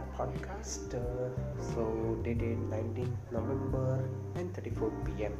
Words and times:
start 0.00 0.32
podcast. 0.32 0.94
Uh, 0.94 1.28
so 1.60 2.18
dated 2.22 2.58
19 2.70 3.16
November 3.32 4.04
and 4.36 4.54
34 4.54 4.90
p.m. 5.04 5.32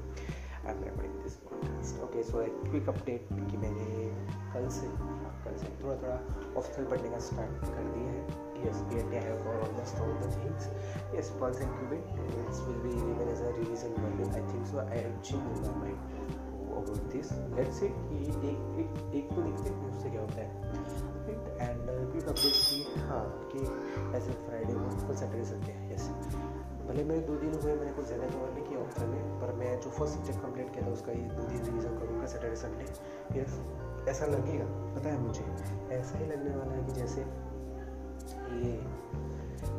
I'm 0.66 0.80
recording 0.82 1.22
this 1.22 1.36
podcast. 1.36 2.00
Okay, 2.04 2.22
so 2.22 2.40
a 2.40 2.48
quick 2.68 2.86
update 2.86 3.24
कि 3.50 3.56
मैंने 3.56 3.86
कल 4.52 4.68
से 4.68 4.86
हाँ, 4.86 5.32
कल 5.44 5.56
से 5.62 5.68
थोड़ा 5.82 5.96
थोड़ा 6.02 6.18
ऑफिशियल 6.58 6.86
पढ़ने 6.90 7.10
का 7.10 7.18
स्टार्ट 7.28 7.64
कर 7.64 7.84
दिया 7.94 8.12
है 8.12 8.48
yes 8.60 8.80
we 8.88 9.00
I 9.00 9.20
have 9.24 9.46
almost 9.50 10.00
all 10.04 10.12
the 10.22 10.28
things 10.32 10.68
yes 11.14 11.30
once 11.42 11.60
incubate 11.66 12.04
it 12.28 12.58
will 12.66 12.80
be 12.84 12.92
given 12.96 13.28
as 13.34 13.40
a 13.40 13.52
revision 13.58 13.94
module 14.02 14.28
I 14.40 14.42
think 14.50 14.66
so 14.72 14.84
I 14.84 14.98
have 15.00 15.16
changed 15.22 15.62
my 15.64 15.72
mind 15.84 16.39
about 16.80 17.10
this 17.12 17.32
let's 17.58 17.80
see 17.80 17.92
कि 18.08 18.16
एक 18.28 18.44
एक 18.82 19.14
एक 19.20 19.26
तो 19.34 19.42
देखते 19.42 19.68
हैं 19.70 19.90
उससे 19.90 20.10
क्या 20.10 20.20
होता 20.20 20.40
है 20.40 20.48
एंड 21.60 21.82
क्विक 22.12 22.28
अपडेट 22.28 22.56
की 22.68 22.78
हाँ 23.08 23.24
कि 23.52 23.60
ऐसे 24.16 24.32
फ्राइडे 24.46 24.72
को 24.72 24.88
फुल 25.06 25.16
सैटरडे 25.16 25.44
संडे 25.50 25.72
है 25.72 25.94
यस 25.94 26.08
भले 26.86 27.02
मेरे 27.04 27.20
दो 27.26 27.34
दिन 27.40 27.52
हुए, 27.54 27.74
मैंने 27.74 27.92
कुछ 27.92 28.06
ज़्यादा 28.06 28.28
कवर 28.28 28.52
नहीं 28.54 28.64
किया 28.68 28.78
ऑप्शन 28.80 29.06
में, 29.06 29.40
पर 29.40 29.52
मैं 29.58 29.80
जो 29.80 29.90
फ़र्स्ट 29.90 30.14
सब्जेक्ट 30.14 30.40
कंप्लीट 30.42 30.72
किया 30.74 30.86
था, 30.86 30.92
उसका 30.92 31.12
ये 31.12 31.28
दो 31.34 31.42
दिन 31.48 31.64
रिविजन 31.64 31.98
करूँगा 31.98 32.26
सैटरडे 32.26 32.56
संडे 32.56 32.86
यस 33.40 33.52
ऐसा 34.08 34.26
लगेगा, 34.26 34.64
पता 34.96 35.08
है 35.08 35.20
मुझे? 35.20 35.44
ऐसा 35.96 36.18
ही 36.18 36.26
लगने 36.26 36.56
वाला 36.56 36.72
है 36.72 36.86
कि 36.86 36.92
जैसे 36.92 37.20
ये 38.64 38.72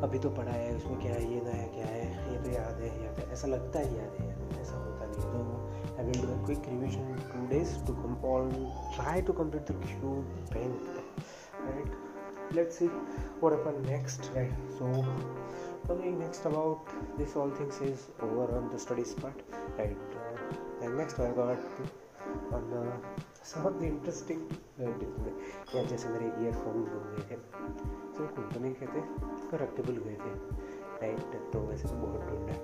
अभी 0.02 0.18
तो 0.18 0.30
पढ़ा 0.30 0.52
है, 0.52 0.74
उसमें 0.76 0.98
क्या 1.00 1.12
है, 1.12 1.22
ये 1.32 1.40
नया 1.44 1.66
क्या 1.74 1.86
है, 1.86 2.06
ये 2.32 2.38
तो 2.44 2.50
याद 2.50 2.80
है 2.80 2.90
याद 3.04 3.18
है, 3.18 3.30
ऐसा 3.32 3.48
लगता 3.48 3.78
है 3.78 3.98
याद 3.98 4.20
है 4.20 4.60
ऐसा 4.62 4.76
होता 4.84 5.06
नहीं 5.06 5.22
तो 5.22 5.81
I 5.98 6.04
will 6.04 6.20
do 6.20 6.32
a 6.32 6.44
quick 6.44 6.68
revision 6.68 7.14
two 7.32 7.46
days 7.48 7.74
to 7.86 7.94
come 8.02 8.16
all 8.32 8.50
try 8.96 9.22
to 9.22 9.32
complete 9.42 9.72
the 9.72 9.80
Q 9.86 10.14
bank 10.54 10.90
right 11.64 11.92
let's 12.56 12.78
see 12.78 12.86
what 13.40 13.52
happen 13.52 13.76
next 13.88 14.30
right 14.34 14.52
so 14.78 14.88
talking 15.86 16.18
next 16.18 16.44
about 16.44 16.90
this 17.18 17.36
all 17.36 17.50
things 17.50 17.78
is 17.80 18.08
over 18.20 18.46
on 18.56 18.68
the 18.72 18.78
studies 18.78 19.14
part 19.14 19.44
right 19.78 19.96
uh, 20.22 20.84
and 20.84 20.96
next 20.96 21.20
i 21.20 21.30
got 21.30 21.56
on 22.52 22.68
the 22.72 22.82
some 23.52 23.66
of 23.66 23.80
the 23.80 23.86
interesting 23.86 24.44
या 25.74 25.82
जैसे 25.82 26.08
मेरे 26.08 26.26
earphone 26.44 26.84
गुम 26.84 27.04
गए 27.10 27.22
थे 27.28 27.36
तो 28.16 28.26
गुम 28.36 28.48
तो 28.50 28.60
नहीं 28.60 28.72
कहते 28.74 29.00
पर 29.50 29.62
रखते 29.62 29.82
भूल 29.82 29.98
गए 30.06 30.14
थे 30.22 30.32
राइट 31.02 31.52
तो 31.52 31.60
वैसे 31.66 31.88
तो 31.88 31.94
बहुत 31.96 32.20
ढूंढा 32.30 32.54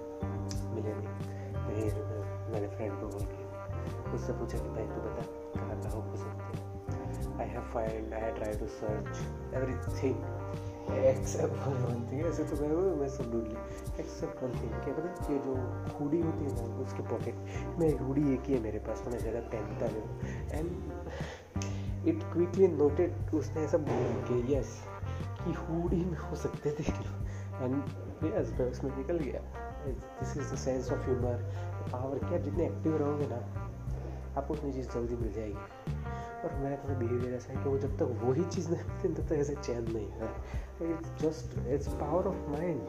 मिले 0.75 0.95
नहीं 0.95 1.48
फिर 1.69 2.03
मैंने 2.53 2.69
फ्रेंड 2.77 3.01
को 3.01 3.07
बोल 3.07 3.25
के 3.33 3.47
उससे 4.17 4.33
पूछा 4.33 4.59
कि, 4.59 4.69
भाई, 4.69 4.87
तू 4.87 5.01
बता, 5.01 5.23
कहाँ 5.57 5.81
कहाँ 5.83 6.03
हो 6.03 6.17
सकते 6.17 6.43
हैं? 6.45 6.67
I 7.39 7.45
have 7.47 7.67
find 7.73 8.15
I 8.19 8.29
try 8.37 8.53
to 8.61 8.69
search 8.79 9.19
everything. 9.59 10.17
Except 10.89 11.67
one 11.67 12.07
thing 12.11 12.21
ऐसे 12.27 12.45
तो 12.45 12.57
मैं 12.61 12.69
मैं 13.01 13.09
सब 13.15 13.31
ढूंढ 13.33 13.49
ली 13.49 13.57
एक्सेप्ट 14.01 14.43
वन 14.43 14.53
थिंग 14.61 14.71
क्या 14.85 14.95
पता, 14.95 15.33
ये 15.33 15.39
जो 15.39 15.55
हुडी 15.99 16.21
होती 16.21 16.45
है 16.45 16.53
ना, 16.55 16.63
उसके 16.83 17.03
पॉकेट 17.09 17.79
में 17.79 17.99
हुडी 17.99 18.23
एक 18.35 18.49
ही 18.49 18.55
है 18.55 18.61
मेरे 18.63 18.79
पास 18.87 19.03
तो 19.05 19.11
मैं 19.11 19.19
ज़्यादा 19.19 19.41
पहनता 19.55 19.85
नहीं 19.93 20.09
एंड 20.59 22.09
इट 22.09 22.23
क्विकली 22.33 22.69
नोटेड 22.69 23.35
उसने 23.35 23.65
ऐसा 23.65 23.79
बोला 23.91 24.15
कि 24.29 24.55
यस 24.55 24.71
कि 25.45 25.53
हुडी 25.61 26.05
में 26.05 26.19
हो 26.19 26.37
सकते 26.45 26.71
थे 26.79 26.93
एंड 27.63 27.75
यस 28.25 28.53
मैं 28.59 28.71
उसमें 28.71 28.97
निकल 28.97 29.19
गया। 29.19 29.43
This 29.87 30.37
is 30.37 30.53
the 30.53 30.57
sense 30.57 30.93
of 30.93 30.99
humour 30.99 31.45
power 31.93 32.19
क्या 32.19 32.39
जितने 32.39 32.65
एक्टिव 32.67 32.97
रहोगे 32.97 33.27
ना, 33.27 33.37
आपको 34.37 34.55
उतनी 34.55 34.73
चीज़ 34.73 34.89
जल्दी 34.91 35.17
मिल 35.17 35.33
जाएगी। 35.33 35.95
और 36.39 36.55
मेरा 36.55 36.77
थोड़ा 36.77 36.95
बिहेवियर 36.95 37.35
ऐसा 37.35 37.53
है 37.53 37.63
कि 37.65 37.69
वो 37.69 37.79
जब 37.79 37.97
तक 37.97 38.21
वही 38.25 38.45
चीज़ 38.45 38.71
नहीं 38.71 38.85
मिलती 38.85 39.09
तब 39.09 39.29
तक 39.29 39.33
ऐसे 39.33 39.55
चैन 39.55 39.83
नहीं 39.93 40.09
है। 40.09 40.29
It's 40.93 41.23
just 41.23 41.59
it's 41.69 41.89
power 41.89 42.27
of 42.27 42.37
mind 42.37 42.81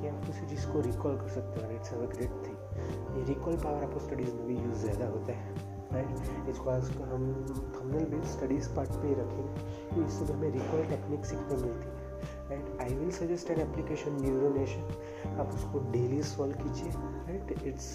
कि 0.00 0.08
आप 0.08 0.24
किसी 0.26 0.46
चीज़ 0.46 0.66
को 0.66 0.80
रिकॉल 0.80 1.16
कर 1.16 1.28
सकते 1.28 1.66
हो 1.66 1.70
इट्स 1.72 1.92
अ 1.92 1.96
ग्रेट 1.96 2.30
थिंग 2.46 3.18
ये 3.18 3.24
रिकॉल 3.24 3.56
पावर 3.56 3.84
आपको 3.84 4.00
स्टडीज़ 4.00 4.34
में 4.34 4.46
भी 4.46 4.56
यूज़ 4.56 4.78
ज़्यादा 4.78 5.06
होता 5.06 5.32
है 5.32 5.54
राइट 5.92 6.48
इस 6.48 6.58
बात 6.58 6.82
को 6.98 7.04
हम 7.04 7.46
थंबनेल 7.76 8.04
भी 8.04 8.26
स्टडीज़ 8.28 8.68
पार्ट 8.76 8.90
पे 8.90 9.08
ही 9.08 9.14
रखेंगे। 9.14 9.74
कि 9.94 10.04
इससे 10.04 10.32
हमें 10.32 10.50
रिकॉल 10.50 10.84
टेक्निक 10.84 11.24
सीखने 11.24 11.56
मिलती 11.56 11.88
है। 11.88 12.03
Right 12.50 12.80
I 12.80 12.94
will 12.94 13.10
suggest 13.18 13.50
an 13.50 13.60
application 13.60 14.20
NeuroNation 14.22 15.36
आप 15.40 15.52
उसको 15.54 15.78
डेली 15.92 16.22
सॉल्व 16.30 16.62
कीजिए 16.62 16.90
right 17.28 17.66
it's 17.66 17.86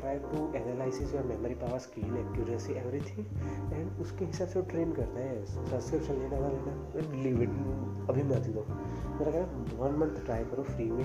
try 0.00 0.18
to 0.24 0.42
analysis 0.56 1.14
your 1.14 1.24
memory 1.26 1.54
power 1.62 1.78
skill 1.86 2.16
accuracy 2.16 2.72
everything 2.80 3.72
and 3.72 4.00
उसके 4.00 4.24
हिसाब 4.24 4.48
से 4.48 4.62
ट्रेन 4.72 4.92
करते 4.92 5.22
हैं 5.22 5.44
सब्सक्रिप्शन 5.46 6.20
लेना 6.20 6.38
ना 6.40 6.48
लेना। 6.48 7.22
लीव 7.22 7.42
इट 7.42 8.08
अभी 8.10 8.22
मत 8.22 8.46
दो। 8.56 8.64
मेरा 8.68 9.30
कहना 9.30 9.82
वन 9.82 9.98
मंथ 10.00 10.24
ट्राई 10.24 10.44
करो 10.44 10.62
फ्री 10.62 10.90
में। 10.90 11.04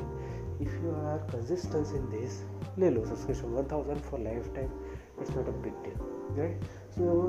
If 0.62 0.76
you 0.84 0.92
are 0.92 1.18
consistence 1.32 1.94
in 1.94 2.10
this 2.10 2.42
ले 2.80 2.90
लो 2.90 3.06
subscription 3.06 3.54
one 3.54 3.68
thousand 3.72 4.00
for 4.02 4.20
life 4.20 4.54
time 4.56 4.70
it's 5.22 5.36
not 5.38 5.48
a 5.48 5.58
big 5.64 5.84
deal 5.84 6.40
right 6.40 6.64
so 6.98 7.22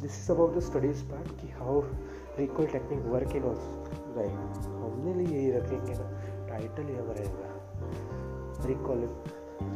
this 0.00 0.20
is 0.22 0.32
about 0.32 0.56
the 0.56 0.60
studies 0.60 1.04
part 1.04 1.40
कि 1.40 1.52
how 1.52 1.80
recall 2.38 2.66
technique 2.66 3.06
work 3.06 3.36
in 3.36 3.44
also 3.44 3.99
right 4.16 4.66
हमने 4.66 5.14
लिए 5.14 5.38
यही 5.38 5.50
रखेंगे 5.50 5.94
ना। 5.94 6.06
Title 6.48 6.88
ही 6.88 6.94
हम 6.96 7.10
रहेगा 7.10 7.48
recall 8.66 9.00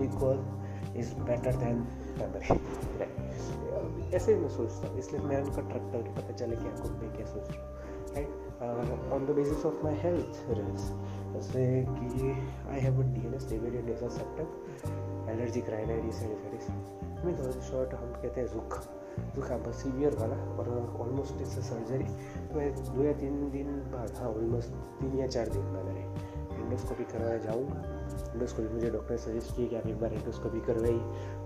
recall 0.01 0.39
is 0.97 1.15
better 1.21 1.57
than 1.57 1.77
memory 2.19 2.57
ऐसे 4.17 4.35
मैं 4.37 4.49
सोचता 4.49 4.89
हूँ। 4.89 4.99
इसलिए 4.99 5.21
मैं 5.23 5.43
उनका 5.43 5.63
ट्रक 5.63 5.91
करके 5.93 6.11
पता 6.17 6.33
चले 6.33 6.57
कि 6.57 6.67
आपको 6.69 6.89
मैं 6.89 7.11
क्या 7.17 7.27
सोच 7.27 7.51
रहा 7.51 7.63
हूँ। 7.63 7.71
Right 8.15 9.13
on 9.13 9.27
the 9.27 9.29
basis 9.37 9.65
of 9.67 9.85
my 9.85 9.95
health 9.95 10.33
जैसे 11.35 11.65
कि 11.91 12.31
I 12.71 12.81
have 12.81 13.03
D 13.15 13.27
N 13.27 13.35
S 13.35 13.49
divided 13.51 13.89
as 13.91 14.03
a 14.03 14.09
septum 14.19 15.31
allergic 15.31 15.71
rhinitis 15.71 16.23
and 16.23 17.25
mean 17.25 17.61
short 17.63 17.95
हम 17.95 18.13
कहते 18.13 18.41
हैं 18.41 18.49
रुख. 18.49 18.83
जुकाम 19.35 19.61
बस 19.63 19.77
सीवियर 19.83 20.15
वाला 20.19 20.37
और 20.59 20.69
ऑलमोस्ट 21.01 21.41
इट्स 21.41 21.59
सर्जरी 21.67 22.05
तो 22.49 22.57
मैं 22.57 22.75
दो 22.77 23.03
या 23.05 23.13
तीन 23.21 23.51
दिन 23.51 23.69
बाद 23.93 24.17
हाँ 24.19 24.29
ऑलमोस्ट 24.31 24.71
तीन 25.01 25.19
या 25.19 25.27
चार 25.27 25.49
दिन 25.49 25.73
बाद 25.75 25.87
अरे 25.89 26.03
एंडोस्कोपी 26.63 27.05
करवाया 27.13 27.39
जाऊँगा। 27.39 27.79
एंडोस्कोपी 28.33 28.69
मुझे 28.75 28.91
डॉक्टर 28.91 29.17
सजेस्ट 29.25 29.57
किया 29.57 29.69
कि 29.69 29.77
आप 29.77 29.87
एक 29.87 30.01
बार 30.01 30.15
एंडोस्कोपी 30.15 30.61
करवाई 30.67 30.99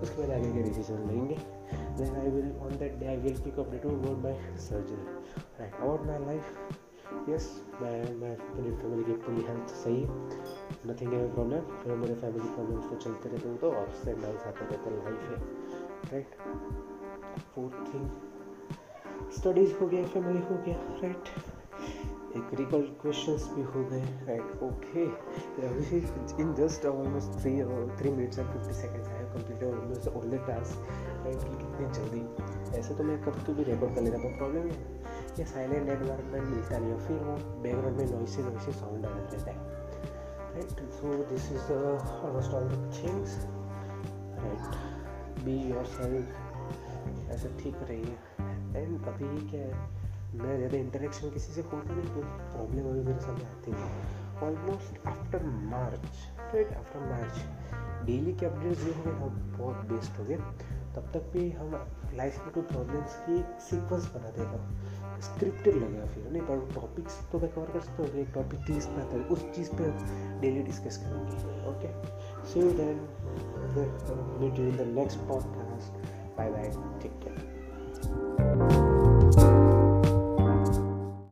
उसके 0.03 0.21
बाद 0.21 0.31
आगे 0.31 0.53
के 0.53 0.63
डिसीज़न 0.63 1.07
लेंगे। 1.09 1.39
Then 1.99 2.17
I 2.17 2.31
will 2.31 2.51
on 2.63 2.79
that 2.79 2.99
day 3.01 3.07
I 3.07 3.17
will 3.27 3.39
keep 3.45 3.61
update 3.61 3.87
about 3.87 4.23
my 4.25 4.57
surgery 4.69 5.03
right 5.61 5.75
about 5.75 6.07
my 6.07 6.25
life 6.27 6.43
yes 7.29 7.45
मैं 7.83 8.15
मैं 8.15 8.31
मेरी 8.55 8.71
फैमिली 8.77 9.05
की 9.05 9.13
पूरी 9.13 9.43
हेल्थ 9.43 9.71
सही 9.75 10.03
नथिंग 10.87 11.13
है 11.13 11.21
प्रॉब्लम 11.35 11.61
फिर 11.83 11.95
मेरे 11.97 12.15
फैमिली 12.15 12.49
प्रॉब्लम्स 12.55 12.89
तो 12.91 12.97
चलते 12.97 13.29
रहते 13.29 13.49
हो 13.49 13.55
तो 13.57 13.71
अप्स 13.71 14.09
एंड 14.09 14.23
डाउन्स 14.23 14.43
आते 14.43 14.65
रहते 14.65 14.91
लाइफ 14.91 15.23
है 15.31 15.37
राइट 16.13 16.31
फोर्थ 17.55 17.95
थिंग 17.95 18.11
स्टडीज़ 19.39 19.75
हो 19.75 19.89
गया 19.89 20.05
फैमिली 20.07 20.43
हो 20.51 20.63
गया 20.67 20.77
राइट 21.03 21.33
एक 22.37 22.55
रिकॉल 22.55 22.83
क्वेश्चंस 23.03 23.49
भी 23.55 23.63
हो 23.63 23.85
गए 23.85 24.03
right 24.27 24.63
okay 24.63 25.05
in 26.43 26.55
just 26.55 26.87
almost 26.87 27.41
three 27.41 27.53
three 27.99 28.11
minutes 28.11 28.39
and 28.39 28.49
fifty 28.49 28.75
seconds 28.75 29.09
I 29.09 29.15
have 29.15 29.33
completed 29.35 29.69
almost 29.69 30.09
all 30.09 30.29
the 30.31 30.45
task 30.49 30.87
right 31.25 31.39
कि 31.39 31.57
कितनी 31.57 31.91
जल्दी? 31.99 32.79
ऐसे 32.79 32.95
तो 32.95 33.05
मैं 33.05 33.23
कब 33.25 33.43
तो 33.47 33.55
भी 33.55 33.63
रिकॉर्ड 33.63 33.95
कर 33.95 34.01
लेता 34.01 34.19
पर 34.19 34.37
प्रॉब्लम 34.39 34.69
है। 34.69 35.18
ये 35.39 35.45
साइलेंट 35.47 35.89
एनवायरमेंट 35.89 36.45
मिलता 36.45 36.79
नहीं 36.79 36.93
है। 36.93 36.99
फिर 37.07 37.19
वो 37.19 37.35
बैकग्राउंड 37.63 37.97
में 37.97 38.07
नॉइसी 38.13 38.43
नॉइसी 38.43 38.73
साउंड 38.73 39.07
आ 39.07 39.09
रहता 39.09 39.51
है। 39.51 39.57
Right 40.55 40.81
so 40.93 41.15
this 41.31 41.51
is 41.53 41.73
almost 41.73 42.55
all 42.55 42.69
things 42.97 43.37
right 44.39 45.45
be 45.45 45.57
yourself 45.95 47.31
ऐसे 47.31 47.49
ठीक 47.63 47.77
रहिए। 47.91 48.17
एंड 48.77 49.07
अभी 49.09 49.49
क्या 49.51 49.61
है? 49.61 49.87
मैं 50.35 50.57
ज़्यादा 50.57 50.77
इंटरेक्शन 50.77 51.31
किसी 51.31 51.53
से 51.53 51.61
होता 51.61 51.95
नहीं, 51.95 52.15
कोई 52.15 52.23
प्रॉब्लम 52.23 52.89
अभी 52.91 53.03
मेरे 53.03 53.21
सामने 53.21 53.45
आती 53.45 53.73
नहीं। 53.73 54.47
Almost 54.47 55.07
after 55.09 55.45
March 55.71 56.05
right 56.55 56.73
after 56.73 57.01
March 57.01 57.35
daily 58.07 58.33
के 58.33 58.47
अपडेट्स 58.47 58.85
जो 58.85 58.93
होंगे 58.93 59.11
वो 59.21 59.29
बहुत 59.59 59.85
बेस्ट 59.91 60.19
होंगे 60.19 60.37
तब 60.95 61.11
तक 61.15 61.31
भी 61.33 61.51
हम 61.51 61.75
लाइफ 62.15 62.39
में 62.39 62.53
कोई 62.53 62.63
प्रॉब्लम्स 62.63 63.17
की 63.25 63.37
सीक्वेंस 63.65 64.07
बना 64.15 64.31
देगा। 64.39 65.21
स्क्रिप्टेड 65.21 65.75
लगेगा 65.75 66.07
फिर, 66.07 66.31
नहीं, 66.31 66.43
पर 66.43 66.69
टॉपिक्स 66.75 67.19
तो 67.33 67.39
मैं 67.39 67.51
कवर 67.53 67.71
कर 67.73 67.81
सकता 67.81 68.03
हूँ, 68.03 68.11
एक 68.13 68.33
टॉपिक 68.35 68.61
चीज़ 68.67 68.89
में 68.89 68.97
आता 68.97 69.17
है, 69.17 69.23
उस 69.25 69.45
चीज़ 69.57 69.71
पे 69.73 69.91
डेली 70.41 70.63
डिस्कस 70.63 70.97
करेंगे 70.97 71.37
okay 71.71 71.93
so 72.53 72.71
then 72.81 73.07
meet 74.41 74.59
in 74.59 74.77
the 74.77 74.89
next 74.99 75.19
podcast 75.29 76.07
bye 76.39 76.51
bye 76.51 76.71
take 77.03 77.21
care 77.25 77.58